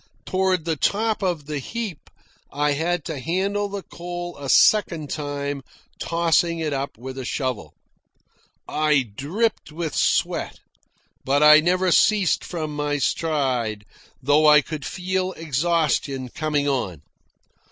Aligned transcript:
Toward 0.25 0.65
the 0.65 0.75
top 0.77 1.21
of 1.21 1.45
the 1.45 1.59
heap 1.59 2.09
I 2.51 2.71
had 2.71 3.05
to 3.05 3.19
handle 3.19 3.69
the 3.69 3.83
coal 3.83 4.35
a 4.35 4.49
second 4.49 5.11
time, 5.11 5.61
tossing 5.99 6.57
it 6.57 6.73
up 6.73 6.97
with 6.97 7.19
a 7.19 7.23
shovel. 7.23 7.75
I 8.67 9.03
dripped 9.03 9.71
with 9.71 9.95
sweat, 9.95 10.57
but 11.23 11.43
I 11.43 11.59
never 11.59 11.91
ceased 11.91 12.43
from 12.43 12.75
my 12.75 12.97
stride, 12.97 13.85
though 14.19 14.47
I 14.49 14.61
could 14.61 14.85
feel 14.87 15.33
exhaustion 15.33 16.29
coming 16.29 16.67
on. 16.67 17.03